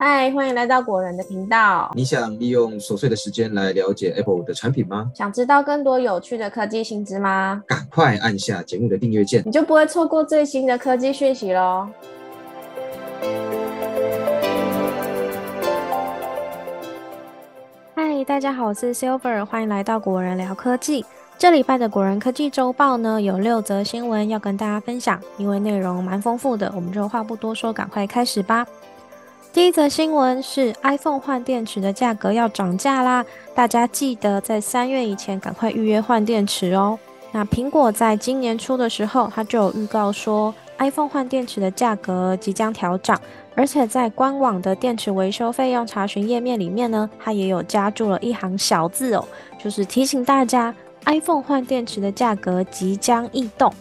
[0.00, 1.90] 嗨，欢迎来到果仁的频道。
[1.92, 5.10] 你想利用琐碎的时间来了解 Apple 的产品吗？
[5.12, 7.64] 想知道更多有趣的科技新知吗？
[7.66, 11.88] 赶快按下节目的订阅键，你就不会错过最新的科技讯息喽。
[17.96, 21.04] 嗨，大家好，我是 Silver，欢迎来到果仁聊科技。
[21.36, 28.64] 这礼拜的果仁科技周报呢，有六则新闻要跟大家分享，因为内容蛮丰富的，我们就话不多说，赶快开始吧。
[29.50, 33.24] 第一则新闻是 iPhone 换电池的价格要涨价啦！
[33.54, 36.98] 大家记得在三月以前赶快预约换电池哦。
[37.32, 43.18] 那苹果在今年初的时候，它就有预告说 iPhone 换电池的价格即将调涨，
[43.54, 49.24] 而且在官网的电池维修费用查询页面里面呢，它也有加注了一行小字哦，
[49.58, 50.72] 就是提醒大家
[51.06, 53.72] iPhone 换电池的价格即将异动。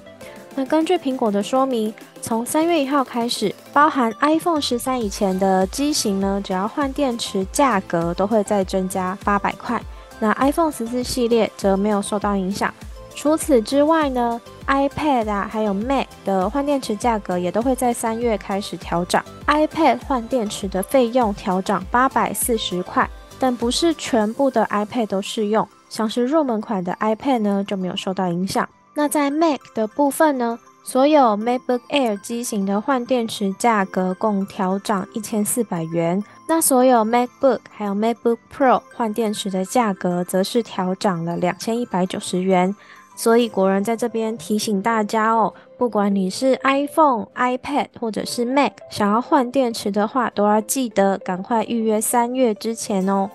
[0.58, 9.80] 那根据苹果的说明，从三月一号开始，包含 iPhone 十三以前的机型呢，只要换电池，价格都会再增加八百块。
[10.20, 12.74] 那 iPhone 十四系列则没有受到影响。
[13.14, 19.24] 除此之外呢，iPad 啊，还有 Mac 的换电池价格也都会在三月开始调涨。
[19.46, 28.68] iPad 换电池的费用调涨八百四十块，但不是全部的 iPad 都适用，像是入门款的 iPad 呢就没有受到影响。
[28.98, 36.24] 那在 Mac 的部分呢，所有 MacBook Air 机型的换电池价格共调涨一千四百元。
[36.48, 42.76] 那所有 MacBook 还有 MacBook Pro 换电池的价格则是调涨了两千一百九十元。
[43.16, 53.30] 所以国人在这边提醒大家哦，不管你是 iPhone、iPad 或者是 Mac，想要换电池的话，都要记得赶快预约三月之前哦。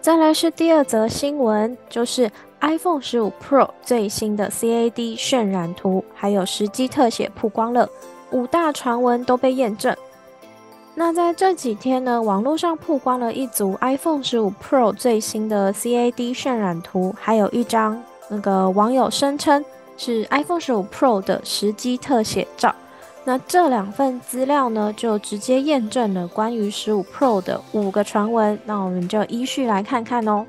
[0.00, 2.30] 再来是第二则新闻，就是。
[2.60, 7.88] iPhone 十五 Pro 最新的 CAD 渲染图还有实机特写曝光了，
[8.30, 9.96] 五大传闻都被验证。
[10.94, 19.64] 那在这几天呢，网络上曝光了一组 iPhone 十五 Pro 最新的 CAD 渲染图，还有一张那个网友声称
[19.96, 22.74] 是 iPhone 十五 Pro 的实机特写照。
[23.24, 28.58] 那这两份资料呢，就直接验证了关于十五 Pro 的五个传闻。
[28.64, 30.44] 那我们就依序来看看哦。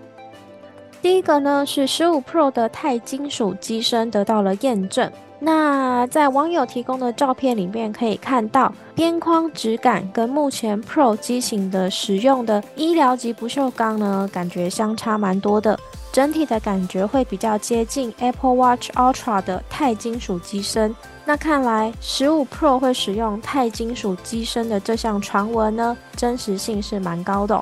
[1.01, 5.09] 第一个呢是十五 Pro 的钛金属机身得到了验证。
[5.41, 15.79] 那在网友提供的照片里面可以看到，边框质感跟目前 Pro 机型的使用的医疗级不锈钢呢，感觉相差蛮多的。
[16.11, 20.93] 整体的感觉会比较接近 Apple Watch Ultra 的钛金属机身。
[21.23, 27.61] 那看来十五 Pro 会使用钛金属机身的这项传闻呢，真实性是蛮高的。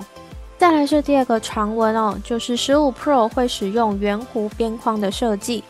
[0.57, 5.63] 再来是第二个传闻哦，就是十五 Pro 会使用圆弧边框的设计。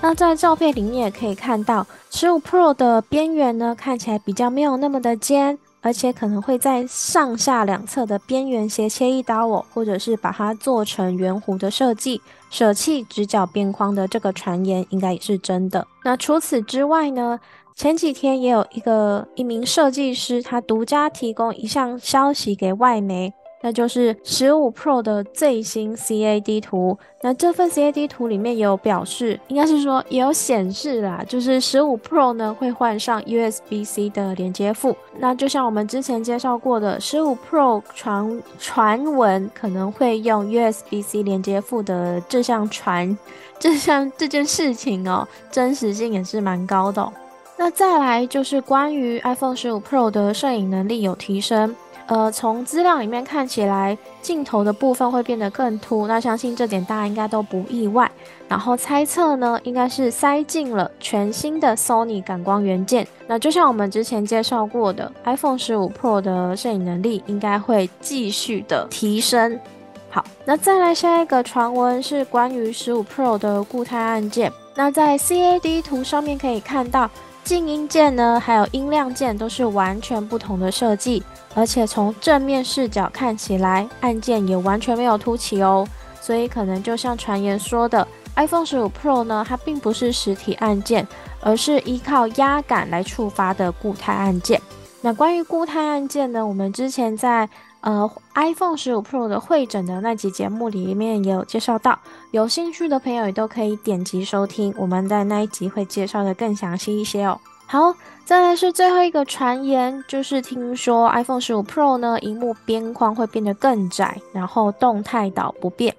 [0.00, 15.84] 那在照片里面也可以看到，十五 Pro 的边缘呢看起来比较没有那么的尖，而且可能会在上下两侧的边缘斜切一刀哦，或者是把它做成圆弧的设计，舍弃直角边框的这个传言应该也是真的。
[16.04, 17.40] 那除此之外呢，
[17.74, 23.34] 前几天也有一个一名设计师，他独家提供一项消息给外媒。
[23.60, 26.96] 那就是十五 Pro 的最新 CAD 图。
[27.20, 34.96] 那这份 CAD 图里面也有表示，应该是说也有显示啦，就是十五 Pro 呢会换上 USB-C 的连接副。
[35.18, 43.18] 那就像我们之前介绍过的，十五 Pro 传传闻可能会用 USB-C 连接副的这项传
[43.58, 47.12] 这项这件事情哦，真实性也是蛮高的。
[47.56, 51.74] 那再来就是关于 iPhone 十五 Pro 的摄影能力有提升。
[52.08, 58.10] 呃，从资料里面看起来，镜头的部分会变得更凸，那相信这点大家应该都不意外。
[58.48, 63.06] 然后猜测呢，应该是塞进了全新的 Sony 感光元件。
[63.26, 69.60] 那就像我们之前介绍过的，iPhone 十五 Pro 的摄影能力应该会继续的提升。
[70.08, 74.50] 好，那再来下一个传闻是关于十五 Pro 的固态按键。
[74.74, 77.10] 那在 CAD 图上面可以看到。
[77.48, 81.22] 静音键呢，还有音量键都是完全不同的设计，
[81.54, 85.88] 而且从正面视角看起来，按键也完全没有凸起哦。
[86.20, 88.06] 所以可能就像传言说的
[88.36, 91.08] ，iPhone 十五 Pro 呢，它并不是实体按键，
[91.40, 94.60] 而是依靠压感来触发的固态按键。
[95.00, 97.48] 那关于固态按键呢，我们之前在
[97.80, 101.98] 呃，iPhone 十五 Pro 的会诊的那集节目里面也有介绍到，
[102.32, 107.38] 有兴趣的朋友也都可以点击收听，我们在那一集会介绍的更详细一些哦。
[107.66, 107.94] 好，
[108.24, 115.94] 再来是最后一个传言，就是听说 iPhone 十五 Pro 呢，荧幕边框会变得更窄，然后动态岛不变。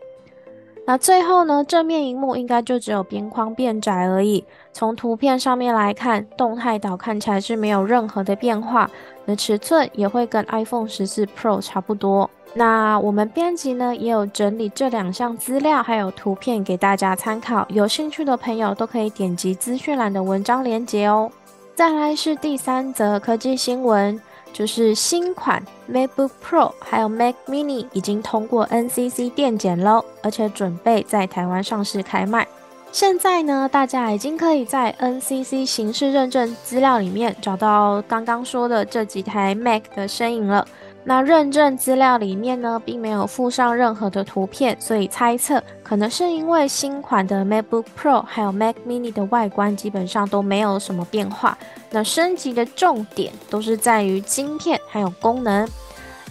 [0.90, 4.44] 那最后呢，正面荧幕应该就只有边框变窄而已。
[4.74, 8.90] 从图片上面来看，动态岛看起来是没有任何的变化，
[9.26, 12.28] 那尺寸也会跟 iPhone 十四 Pro 差不多。
[12.56, 17.64] 那我们编辑呢也有整理这两项资料，还有图片给大家参考。
[17.70, 21.32] 有兴趣的朋友都可以点击资讯栏的文章链接哦。
[21.76, 24.20] 再来是第三则科技新闻。
[24.51, 32.48] 就是新款 MacBook Pro 还有 Mac Mini 已经通过 NCC 电检喽，而且准备在台湾上市开卖。
[32.92, 40.68] 现在呢，大家已经可以在 NCC 形式认证资料里面找到刚刚说的这几台 Mac 的身影了。
[41.06, 51.57] 那认证资料里面呢，并没有附上任何的图片，所以猜测可能是因为新款的 MacBook Pro 还有 Mac Mini 的外观基本上都没有什么变化。
[51.90, 55.68] 那升级的重点都是在于晶片还有功能。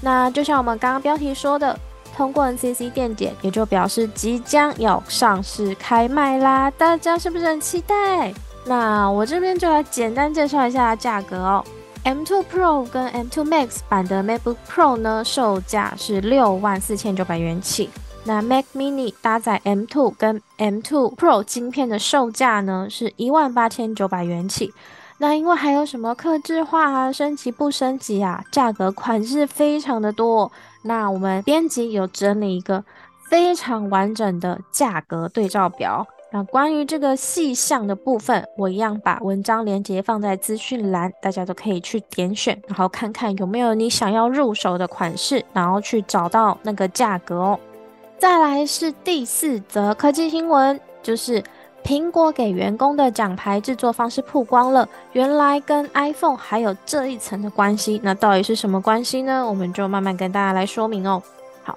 [0.01, 1.77] 那就像我们刚刚标题说的，
[2.15, 8.33] 通过 NCC 电检，也就表示即将要上市开卖啦，大家是不是很期待？
[8.65, 11.65] 那我这边就来简单介绍一下价格哦。
[12.09, 17.91] M2 Pro 跟 M2 Max 版的 MacBook Pro 呢，售价是六万四千九百元起。
[18.25, 24.73] 那 Mac Mini 搭载 M2 跟 M2 Pro 晶片的售价呢，是一万八千九百元起。
[25.19, 30.51] 那因为还有什么克制化啊、升级不升级啊，价格款式非常的多。
[30.81, 32.83] 那我们编辑有整理一个
[33.29, 36.07] 非常完整的价格对照表。
[36.31, 47.59] 那关于这个细项的部分，我一样把文章连接放在资讯栏，大家都可以去点选，然后看看有没有你想要入手的款式，然后去找到那个价格哦。
[48.19, 51.43] 再来是第四则科技新闻，就是
[51.83, 59.47] 苹果给员工的奖牌制作方式曝光了，原来跟 iPhone 还有这一层的关系，那到底是什么关系呢？
[59.49, 61.23] 我们就慢慢跟大家来说明哦。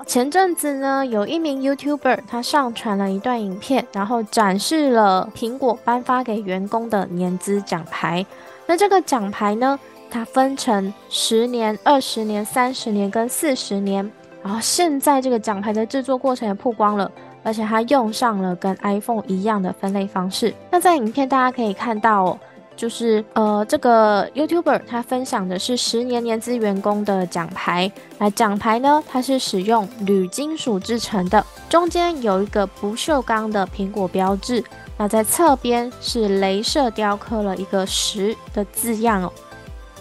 [0.05, 8.25] 前阵子呢，有一名 YouTuber 他上传了一段影片，然后展示了苹果颁发给员工的年资奖牌。
[8.67, 9.79] 那这个奖牌呢，
[10.09, 14.09] 它分成十年、二十年、三十年跟四十年。
[14.43, 17.11] 然后现在这个奖牌的制作过程也曝光了，
[17.43, 20.53] 而且它用上了跟 iPhone 一样的分类方式。
[20.69, 22.39] 那在影片大家可以看到哦。
[22.75, 27.91] 就是呃，这个 YouTuber 他分享的是十年年资员工的奖牌。
[28.17, 34.63] 那奖牌呢，它是使用铝金属制成的，中间有一个不锈钢的苹果标志。
[34.97, 39.31] 那在侧边是镭射雕刻了一个十的字样哦。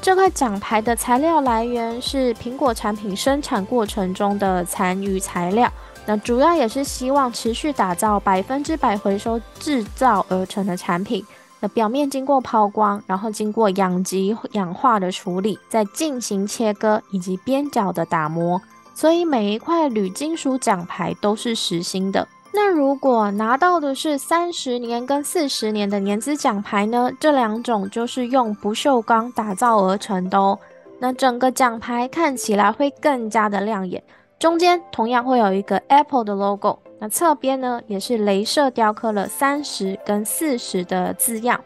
[0.00, 5.70] 这块奖牌的材料来源是苹果产品生产过程中的残余材料。
[6.06, 11.24] 那主要也是希望持续打造百分之百回收制造而成的产品。
[11.60, 18.60] 那表面经过抛光，然后经过氧极氧化的处理，再进行切割以及边角的打磨，
[18.94, 22.26] 所以每一块铝金属奖牌都是实心的。
[22.52, 27.08] 那如果拿到的是三十年跟四十年的年资奖牌呢？
[27.20, 30.58] 这两种就是用不锈钢打造而成的哦。
[30.98, 34.02] 那整个奖牌看起来会更加的亮眼，
[34.38, 36.80] 中间同样会有一个 Apple 的 logo。
[37.00, 41.58] 那侧边呢，也是镭射雕刻了三十跟四十的字样。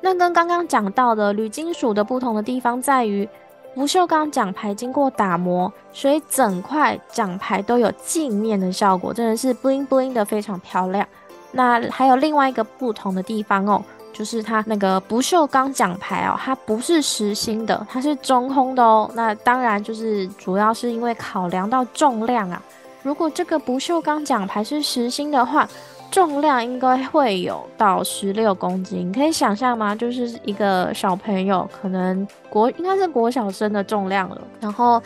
[0.00, 3.28] 那跟刚刚讲到的铝金属的不同的地方在于，
[3.74, 11.06] 不锈钢奖牌经过打磨，所以整块奖牌都有镜面的效果，真的是 bling bling 的非常漂亮。
[11.52, 13.84] 那还有另外一个不同的地方哦，
[14.14, 19.10] 就是它那个不锈钢奖牌哦，它不是实心的，它是中空的哦。
[19.14, 22.62] 那当然就是主要是因为考量到重量啊。
[23.04, 25.68] 如果这个不锈钢奖牌是实心的话，
[26.10, 29.94] 重量应该会有到十六公斤，可以想象吗？
[29.94, 34.40] 就是一个小朋友，可能国应该是国小生的重量了。
[34.58, 35.02] 然后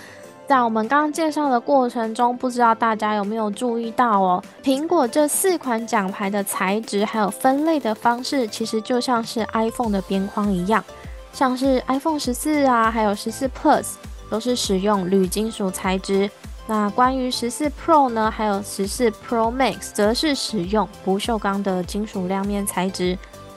[0.46, 4.40] 在我们刚刚介绍的过程中，不知道大家有没有注意到哦？
[4.62, 10.84] 苹果这四款奖牌的材质还有分类的方式，其实就像是 iPhone 的边框一样，
[11.32, 13.94] 像是 iPhone 十四啊，还有十四 Plus
[14.30, 16.30] 都是使用铝金属材质。
[16.68, 23.16] 那关于十四 Pro 呢，还有十四 Pro Max，则是使用不锈钢的金属亮面材质。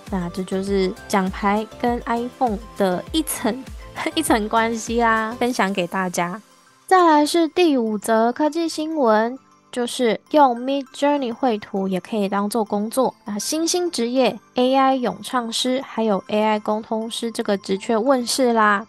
[0.09, 3.63] 那这就是奖牌跟 iPhone 的一层
[4.15, 6.41] 一层关系啦，分享给大家。
[6.87, 9.37] 再来是第五则科技新闻，
[9.71, 13.13] 就是用 Mid Journey 绘图也可以当做工作。
[13.25, 18.87] 那新兴职业 AI 咏唱师还有 AI 沟通师这个职缺问世啦。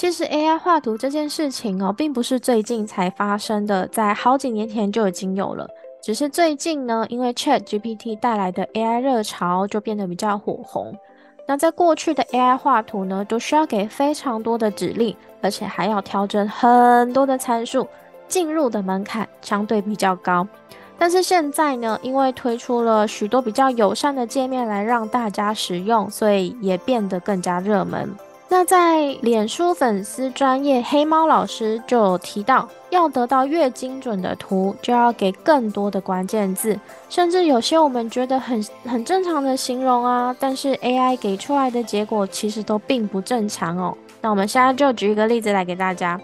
[0.00, 5.68] 其实 AI 画图这件事情哦，并不是最近才发生的，在好几年前就已经有了。
[6.00, 10.98] 只是最近呢，因为 Chat GPT 带来的 AI 热潮，就变得比较火红。
[11.46, 17.86] 那在过去的 AI 画图呢，都需要给非常多的指令，而且还要调整很多的参数，
[18.26, 20.48] 进入的门槛相对比较高。
[20.96, 28.08] 但是现在呢，因为推出了许多比较友善的界面来让大家使用，所以也变得更加热门。
[28.52, 36.76] 那在脸书粉丝专业黑猫老师就有提到，要得到越精准的图，就要给更多的关键字，
[37.08, 43.96] 甚至有些我们觉得很很正常的形容啊，但是 AI 给出来的结果其实都并不正常哦。
[44.20, 46.20] 那我们现在就举一个例子来给大家，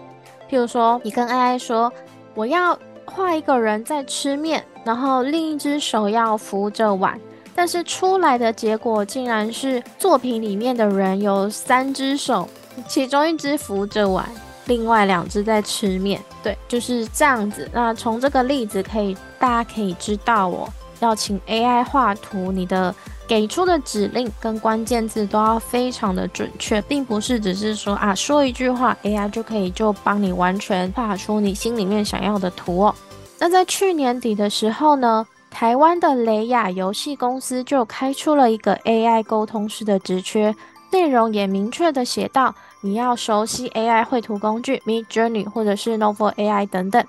[0.49, 1.91] 譬如说，你跟 AI 说，
[2.35, 2.77] 我要。
[3.09, 7.17] 画一个人在吃面，然后另一只手要扶着碗，
[7.57, 12.47] 但是出来的结果竟然是作品里面的人有三只手，
[12.87, 14.29] 其中一只扶着碗，
[14.65, 16.21] 另外两只在吃面。
[16.43, 17.67] 对，就是这样子。
[17.73, 22.93] 那从这个例子可以，大家可以知道，哦要请 AI 画图，你的。
[23.27, 32.95] 给出的指令跟关键字都要非常的准确，并不是只是说啊说一句话，AI 就可以就帮你完全画出你心里面想要的图哦。
[33.37, 35.27] 那在去年底的时候呢，
[35.59, 40.55] 台湾的雷亚游戏公司就开出了一个 AI 沟通师的职缺，
[40.91, 47.03] 内容也明确的写到，你要熟悉 AI 绘图工具 Mid Journey 或者是 Novel AI 等等。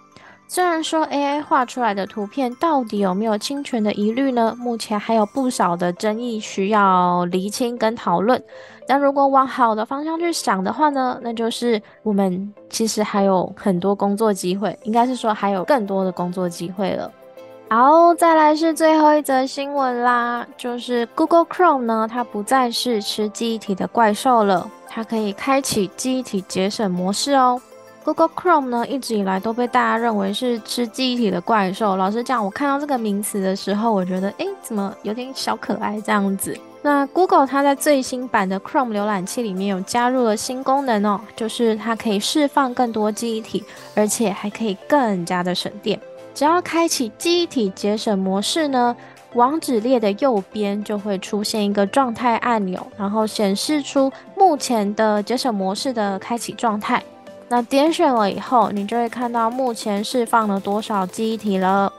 [0.46, 4.56] 虽然说 AI 画出来的图片到底有没有侵权的疑虑呢？
[4.58, 8.42] 目前还有不少的争议需要厘清跟讨论。
[8.86, 17.12] 但如果往好的方向去想的话呢，那就是我们其实还有很多工作机会，应该是说还有更多的工作机会了。
[17.70, 27.60] 好，再来是最后一则新闻啦，就是 Google Chrome 呢，它不再是吃记忆体的怪兽了，它可以开启记忆体节省模式哦。
[28.04, 31.94] Google Chrome 呢，一直以来都被大家认为是吃记忆体的怪兽。
[31.94, 36.58] 老实讲，我看到这个名词的时候，我觉得，哎，怎么有点小可爱这样子？
[36.80, 43.62] 那 Google 它在最新版的 Chrome 浏览器里面有加入了新功能哦，就是它可以释放更多记忆体，
[43.94, 46.00] 而且还可以更加的省电。
[46.38, 48.94] 只要开启记忆体节省模式呢，
[49.34, 57.02] 网址列的右边就会出现一个状态按钮，然后显示出目前的节省模式的开启状态。
[57.48, 61.92] 那点选了以后，你就会看到目前释放了多少记忆体了。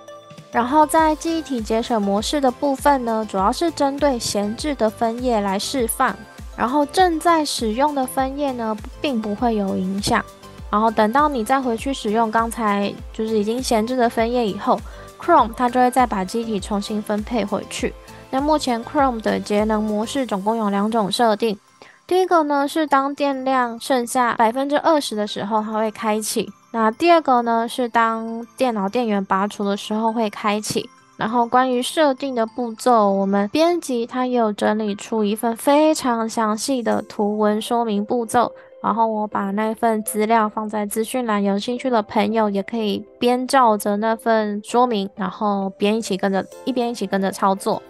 [0.54, 6.16] 然后在记忆体节省模式的部分呢，主要是针对闲置的分页来释放，
[6.56, 10.24] 然后正在使用的分页呢，并不会有影响。
[10.70, 14.80] 然后等到你再回去使用刚才就是已经闲置的分页以后
[15.20, 17.94] ，Chrome 它就会再把机体重新分配回去。
[18.30, 21.58] 那目前 Chrome 的节能模式总共有两种设定。
[22.06, 26.52] 第一个呢是当电量剩下百分之二十的时候，它会开启。
[26.72, 30.90] 那第二个呢是当电脑电源拔除的时候会开启。
[31.18, 38.54] 然后关于设定的步骤，我们编辑它也有整理出一份非常详细的图文说明步骤。
[38.82, 47.82] 然后我把那份资料放在资讯栏，有兴趣的朋友也可以边照着那份说明，然后边一起跟着一边一起跟着操作。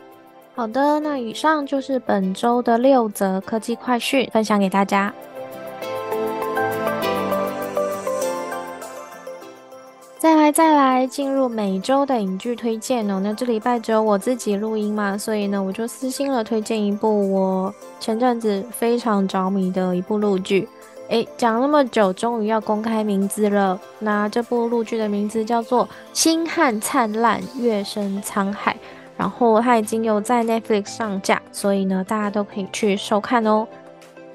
[0.56, 5.14] 好的，那以上就是本周的六则科技快讯，分享给大家。
[10.20, 13.22] 再来，再来进入每周的影剧推荐哦。
[13.24, 20.68] 那这礼拜只有我自己录音嘛，所以呢，我就私心了推荐一部我前阵子非常着迷的一部录剧。
[21.08, 23.80] 诶，讲那么久，终于要公开名字了。
[24.00, 28.74] 那这部录剧的名字叫做《星汉灿烂，月升沧海》。
[29.16, 33.66] 然后它已经有在 Netflix 上架，所以呢，大家都可以去收看哦。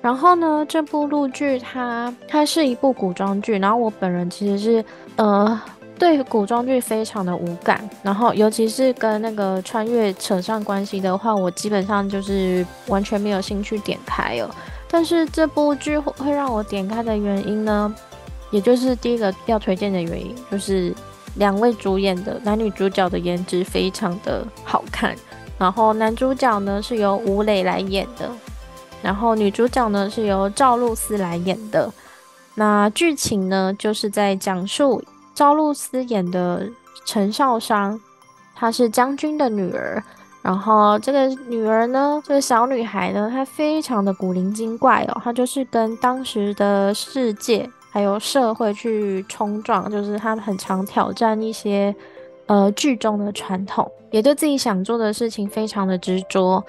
[0.04, 4.84] 然后呢，这部录剧它它是一部古装剧，然后我本人其实是
[5.16, 5.58] 呃
[5.98, 14.50] 对古装剧非常的无感，然后尤其是跟那个穿越扯上关系的话，我基本上就是完全没有兴趣点开哦。
[14.90, 17.94] 但是这部剧会让我点开的原因呢，
[18.50, 20.94] 也就是第一个要推荐的原因，就是。
[21.36, 25.16] 两位主演的男女主角的颜值非常的好看，
[25.58, 28.30] 然后男主角呢是由吴磊来演的，
[29.04, 31.92] 然后女主角呢是由赵露思来演的。
[32.54, 35.02] 那剧情呢就是在讲述
[35.34, 36.66] 赵露思演的
[37.04, 38.00] 陈少商，
[38.54, 40.02] 她是将军的女儿，
[40.40, 47.68] 然后这个女儿呢，这个小女孩呢，她非常的古灵精怪哦，她就是跟当时的世界。
[47.90, 51.94] 还有社会去冲撞，就是她很常挑战一些
[52.46, 56.64] 呃剧中的传统，也对自己想做的事情非常的执着。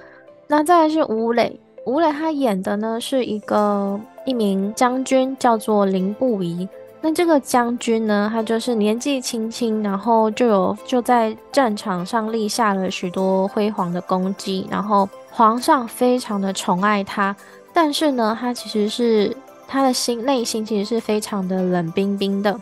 [0.46, 6.68] 那再来是吴磊，吴磊他演的呢是一个一名将军，叫做林不疑。
[7.00, 17.36] 那这个将军呢，他就是年纪轻轻，然后就有就在战场上立下了许多辉煌的功绩，然后皇上非常的宠爱他，
[17.72, 19.36] 但是呢，他其实是。
[19.68, 22.56] 他的心内心其实是非常的冷冰冰的，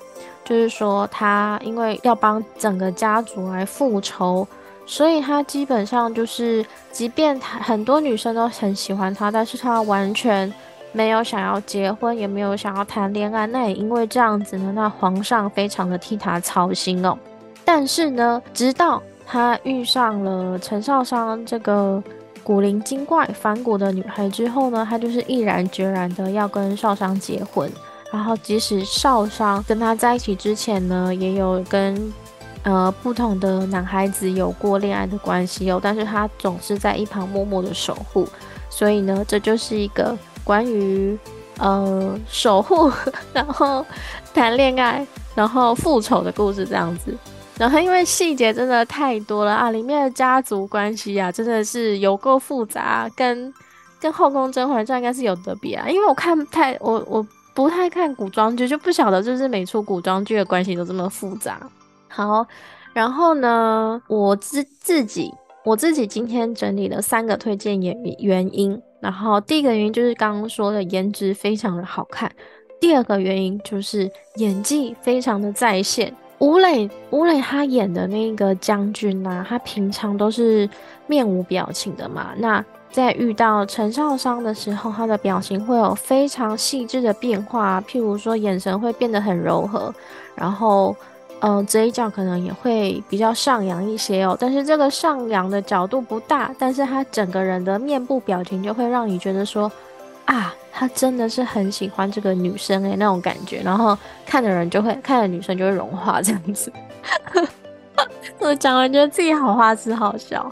[0.46, 4.48] 就是说他因为要帮整个家族来复仇，
[4.86, 10.52] 所以他基本上就是，即便他很多女生都很喜欢他，但是他完全
[10.92, 13.48] 没有想要结婚，也没有想要谈恋爱。
[13.48, 17.18] 那也因为这样子呢，那皇上非常的替他操心哦。
[17.66, 22.04] 但是呢，直到他遇上了陈少商这个
[22.44, 27.72] 古灵精怪、反骨的女孩之后呢，他就是毅然决然的要跟少商结婚。
[28.12, 32.14] 然后，即使少商跟他在一起之前呢，也有跟
[32.64, 38.28] 呃不同的男孩子有过恋爱的关系哦，但是他总是在一旁默默的守护。
[38.70, 41.18] 所以呢，这就是一个关于
[41.60, 42.92] 呃守护，
[43.34, 43.86] 然后
[44.34, 45.06] 谈恋爱，
[45.36, 47.16] 然后复仇的故事这样子。
[47.58, 53.54] 然后因为细节真的太多了啊，里面的家族关系啊，真的是有够复杂，跟
[54.00, 55.88] 跟《后宫甄嬛传》应该是有得比啊。
[55.88, 57.26] 因为我看太我我。
[57.56, 61.62] 不太看古装剧，就不晓得就是每出古装剧的关系都这么复杂。
[62.16, 62.46] 好，
[62.94, 65.34] 然后呢，我自自己
[65.66, 68.80] 我自己今天整理了三个推荐原原因。
[69.00, 72.32] 然后第一个原因就是刚刚说的颜值非常的好看，
[72.80, 76.14] 第二个原因就是演技非常的在线。
[76.38, 80.70] 吴磊吴磊他演的那个将军呐，他平常都是
[81.08, 82.64] 面无表情的嘛，那。
[82.92, 89.92] 在遇到陈少商的时候，他的表情会有非常细致的变化，譬如说眼神会变得很柔和，
[90.36, 90.96] 然后，
[91.44, 94.38] 呃，嘴角可能也会比较上扬一些哦。
[94.40, 99.70] 但是这个上扬的角度不大，但是他整个人的面部表情就会让你觉得说，
[100.24, 103.62] 啊，他真的是很喜欢这个女生诶，那种感觉。
[103.62, 106.72] 然后看的人就会看的女生就会融化这样子。
[108.40, 110.50] 我讲完觉得自己好花痴好笑，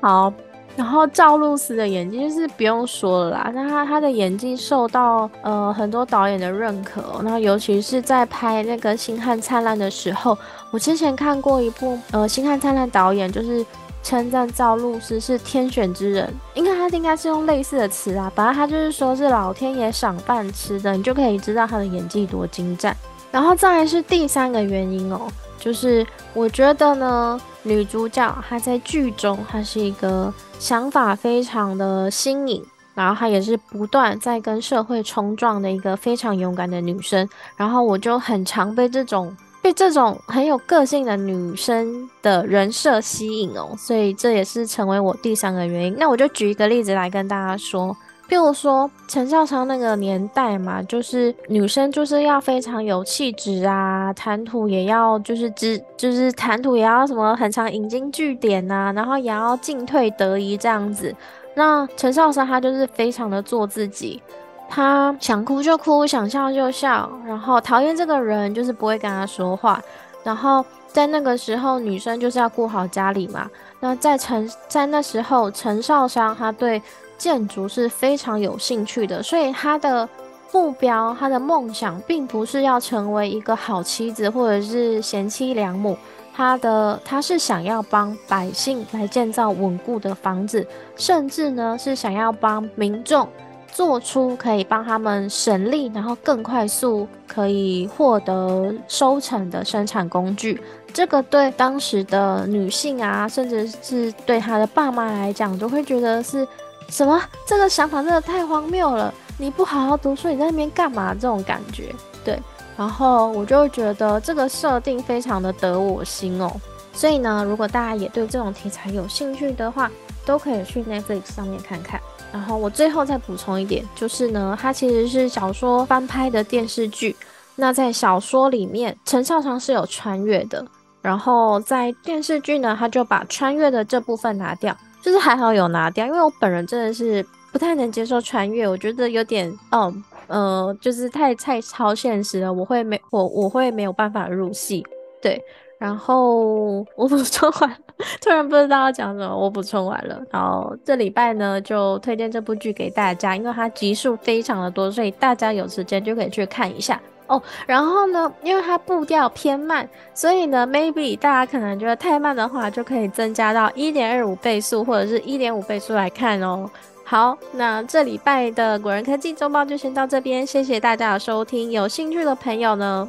[0.00, 0.32] 好。
[0.74, 10.36] 然后赵露思的演技就是不用说了啦，那她她的演技受到呃很多导演的认可，那尤其是在拍那个《星汉灿烂》的时候，
[10.70, 13.64] 我之前看过一部呃《星汉灿烂》，导演就是
[14.02, 22.96] 称赞赵露思是天选之人，应该他应该是用类似的词啊，反正他就是说是老天爷赏饭吃的，你就可以知道他的演技多精湛。
[23.30, 25.20] 然后再来是第三个原因哦，
[25.58, 27.38] 就是我觉得呢。
[27.62, 37.28] 女主角她在剧中，她是一个想法非常的新颖，然后她也是不断在跟社会冲撞的一个非常勇敢的女生。
[37.56, 45.96] 然后我就很常被这种被这种很有个性的女生的人设吸引哦，所以这也是成为我第三个原因。
[45.98, 47.96] 那我就举一个例子来跟大家说。
[48.32, 61.14] 譬如说陈少昌那个年代嘛，就是女生就是要非常有气质啊，谈吐也要就是只就是谈吐也要什么很长引经据典呐，然后也要进退得宜这样子。
[61.54, 64.22] 那陈少商他就是非常的做自己，
[64.66, 69.78] 他想哭就哭，想笑就笑，然后讨厌这个人就是不会跟他说话。
[70.24, 73.46] 然后在那个时候，女生就是要顾好家里嘛。
[73.80, 76.80] 那在陈在那时候，陈少商他对。
[77.22, 80.08] 建筑是非常有兴趣的，所以他的
[80.50, 85.96] 目标、他的梦想，并不是要成为一个好妻子或者是贤妻良母，
[86.34, 93.28] 他的他是想要帮百姓来建造稳固的房子，甚至呢是想要帮民众
[93.70, 100.60] 做出可以帮他们省力，然后更快速可以获得收成的生产工具。
[100.92, 106.44] 这个对当时的女性啊，甚至是对他的爸妈来讲，都会觉得是。
[106.88, 107.20] 什么？
[107.46, 109.12] 这个想法真的太荒谬了！
[109.38, 111.14] 你不好好读书，你在那边干嘛？
[111.14, 112.38] 这种感觉，对。
[112.76, 116.50] 然后我就觉得这个设定非常的得我心哦。
[116.92, 119.90] 所以呢，如果大家也对这种题材有兴趣的话，
[120.24, 122.00] 都可以去 Netflix 上面看看。
[122.32, 127.14] 然后我最后再补充一点，就是呢，它其实是小说翻拍的电视剧。
[127.56, 130.64] 那在小说里面，陈少常是有穿越的，
[131.02, 134.74] 然后在电视剧呢，他就把穿越的这部分拿掉。
[135.02, 139.92] 就是还好有拿掉，因为我本人真的是不太能接受穿越，我觉得有点，哦，
[140.28, 144.86] 呃，就是太太超现实了，我会没我我会没有办法入戏，
[145.20, 145.42] 对，
[145.78, 147.76] 然后我补充完，
[148.20, 157.00] 突然不知道要讲什么，我补充完了，然后这礼拜呢就推荐这部剧给大家，因为它集数非常的多，所以大家有时间就可以去看一下。
[157.32, 166.68] 哦，然后呢，因为它步调偏慢，所以呢，maybe 大家可能觉得太慢的话，就可以增加到一点二五倍速或者是一点五倍速来看哦。
[167.04, 171.70] 好，那这礼拜的果仁科技周报就先到这边，谢谢大家的收听。
[171.70, 173.06] 有兴趣的朋友呢，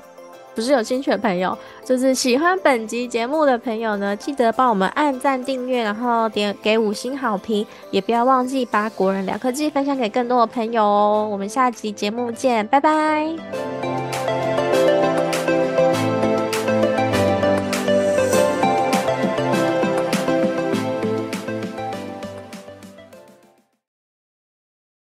[0.54, 11.30] 不是有兴趣的朋友，就是喜欢本集节目的朋友呢，记得帮我们按赞、订阅，然后点给五星好评，也不要忘记把果仁聊科技分享给更多的朋友哦。
[11.32, 14.03] 我们下集节目见，拜拜。